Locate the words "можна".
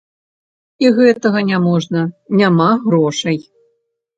1.67-1.99